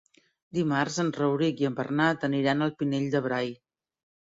Dimarts 0.57 0.97
en 1.03 1.11
Rauric 1.17 1.61
i 1.65 1.69
en 1.69 1.77
Bernat 1.81 2.27
aniran 2.31 2.69
al 2.69 2.75
Pinell 2.83 3.09
de 3.19 3.25
Brai. 3.31 3.57